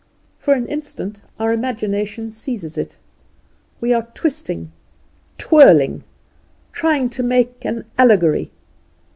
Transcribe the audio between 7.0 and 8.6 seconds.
to make an allegory.